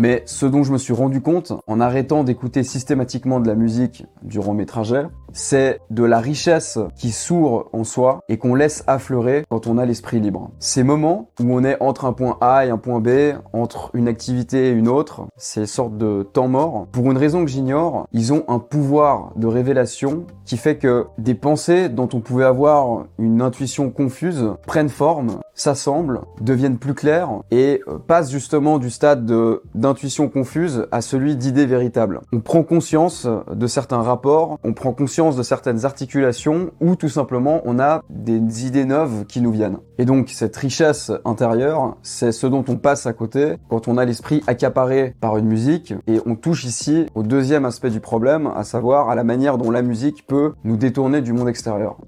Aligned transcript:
Mais 0.00 0.22
ce 0.24 0.46
dont 0.46 0.62
je 0.62 0.72
me 0.72 0.78
suis 0.78 0.94
rendu 0.94 1.20
compte 1.20 1.52
en 1.66 1.78
arrêtant 1.78 2.24
d'écouter 2.24 2.62
systématiquement 2.62 3.38
de 3.38 3.46
la 3.46 3.54
musique 3.54 4.06
durant 4.22 4.54
mes 4.54 4.64
trajets, 4.64 5.04
c'est 5.32 5.80
de 5.90 6.04
la 6.04 6.20
richesse 6.20 6.78
qui 6.96 7.10
sourd 7.10 7.68
en 7.72 7.84
soi 7.84 8.20
et 8.28 8.38
qu'on 8.38 8.54
laisse 8.54 8.84
affleurer 8.86 9.44
quand 9.48 9.66
on 9.66 9.78
a 9.78 9.86
l'esprit 9.86 10.20
libre. 10.20 10.50
Ces 10.58 10.82
moments 10.82 11.30
où 11.40 11.52
on 11.52 11.64
est 11.64 11.80
entre 11.80 12.04
un 12.04 12.12
point 12.12 12.38
A 12.40 12.66
et 12.66 12.70
un 12.70 12.78
point 12.78 13.00
B, 13.00 13.34
entre 13.52 13.90
une 13.94 14.08
activité 14.08 14.68
et 14.68 14.70
une 14.70 14.88
autre, 14.88 15.26
ces 15.36 15.66
sortes 15.66 15.96
de 15.96 16.22
temps 16.32 16.48
morts, 16.48 16.86
pour 16.92 17.10
une 17.10 17.18
raison 17.18 17.44
que 17.44 17.50
j'ignore, 17.50 18.06
ils 18.12 18.32
ont 18.32 18.44
un 18.48 18.58
pouvoir 18.58 19.32
de 19.36 19.46
révélation 19.46 20.24
qui 20.44 20.56
fait 20.56 20.78
que 20.78 21.06
des 21.18 21.34
pensées 21.34 21.88
dont 21.88 22.08
on 22.12 22.20
pouvait 22.20 22.44
avoir 22.44 23.04
une 23.18 23.40
intuition 23.42 23.90
confuse 23.90 24.50
prennent 24.66 24.88
forme, 24.88 25.40
s'assemblent, 25.54 26.22
deviennent 26.40 26.78
plus 26.78 26.94
claires 26.94 27.30
et 27.50 27.82
euh, 27.86 27.98
passent 27.98 28.30
justement 28.30 28.78
du 28.78 28.90
stade 28.90 29.30
d'intuition 29.74 30.28
confuse 30.28 30.86
à 30.90 31.00
celui 31.00 31.36
d'idées 31.36 31.66
véritables. 31.66 32.20
On 32.32 32.40
prend 32.40 32.62
conscience 32.62 33.28
de 33.52 33.66
certains 33.66 34.02
rapports, 34.02 34.58
on 34.64 34.72
prend 34.72 34.92
de 35.20 35.42
certaines 35.42 35.84
articulations 35.84 36.70
ou 36.80 36.96
tout 36.96 37.10
simplement 37.10 37.60
on 37.66 37.78
a 37.78 38.02
des 38.08 38.66
idées 38.66 38.86
neuves 38.86 39.26
qui 39.26 39.40
nous 39.40 39.52
viennent. 39.52 39.76
Et 39.98 40.06
donc 40.06 40.30
cette 40.30 40.56
richesse 40.56 41.12
intérieure, 41.26 41.96
c'est 42.02 42.32
ce 42.32 42.46
dont 42.46 42.64
on 42.68 42.76
passe 42.76 43.06
à 43.06 43.12
côté 43.12 43.56
quand 43.68 43.86
on 43.86 43.98
a 43.98 44.06
l'esprit 44.06 44.42
accaparé 44.46 45.14
par 45.20 45.36
une 45.36 45.46
musique 45.46 45.92
et 46.06 46.20
on 46.24 46.36
touche 46.36 46.64
ici 46.64 47.06
au 47.14 47.22
deuxième 47.22 47.66
aspect 47.66 47.90
du 47.90 48.00
problème, 48.00 48.50
à 48.56 48.64
savoir 48.64 49.10
à 49.10 49.14
la 49.14 49.24
manière 49.24 49.58
dont 49.58 49.70
la 49.70 49.82
musique 49.82 50.26
peut 50.26 50.54
nous 50.64 50.78
détourner 50.78 51.20
du 51.20 51.34
monde 51.34 51.48
extérieur. 51.48 51.98